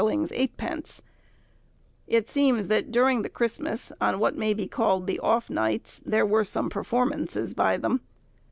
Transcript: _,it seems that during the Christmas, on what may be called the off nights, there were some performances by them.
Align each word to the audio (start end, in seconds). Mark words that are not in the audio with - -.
_,it 2.07 2.27
seems 2.27 2.69
that 2.69 2.89
during 2.91 3.21
the 3.21 3.29
Christmas, 3.29 3.91
on 4.01 4.17
what 4.17 4.35
may 4.35 4.51
be 4.51 4.67
called 4.67 5.05
the 5.05 5.19
off 5.19 5.47
nights, 5.47 6.01
there 6.03 6.25
were 6.25 6.43
some 6.43 6.71
performances 6.71 7.53
by 7.53 7.77
them. 7.77 8.01